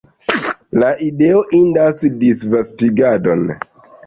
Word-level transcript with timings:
La 0.83 0.87
ideo 1.07 1.43
indas 1.57 2.01
disvastigadon! 2.25 3.47